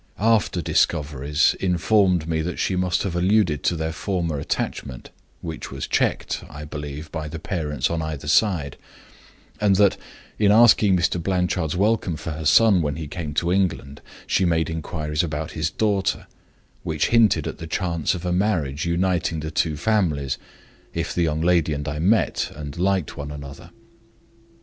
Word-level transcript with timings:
After 0.17 0.63
discoveries 0.63 1.53
informed 1.59 2.27
me 2.27 2.41
that 2.41 2.57
she 2.57 2.75
must 2.75 3.03
have 3.03 3.15
alluded 3.15 3.61
to 3.61 3.75
their 3.75 3.91
former 3.91 4.39
attachment 4.39 5.11
(which 5.41 5.69
was 5.69 5.85
checked, 5.85 6.43
I 6.49 6.65
believe, 6.65 7.11
by 7.11 7.27
the 7.27 7.37
parents 7.37 7.87
on 7.91 8.01
either 8.01 8.27
side); 8.27 8.77
and 9.59 9.75
that, 9.75 9.97
in 10.39 10.51
asking 10.51 10.97
Mr. 10.97 11.21
Blanchard's 11.21 11.75
welcome 11.77 12.15
for 12.17 12.31
her 12.31 12.45
son 12.45 12.81
when 12.81 12.95
he 12.95 13.05
came 13.07 13.35
to 13.35 13.51
England, 13.51 14.01
she 14.25 14.43
made 14.43 14.71
inquiries 14.71 15.21
about 15.21 15.51
his 15.51 15.69
daughter, 15.69 16.25
which 16.81 17.09
hinted 17.09 17.47
at 17.47 17.59
the 17.59 17.67
chance 17.67 18.15
of 18.15 18.25
a 18.25 18.33
marriage 18.33 18.87
uniting 18.87 19.41
the 19.41 19.51
two 19.51 19.77
families, 19.77 20.39
if 20.95 21.13
the 21.13 21.21
young 21.21 21.41
lady 21.41 21.73
and 21.73 21.87
I 21.87 21.99
met 21.99 22.51
and 22.55 22.75
liked 22.75 23.17
one 23.17 23.29
another. 23.29 23.69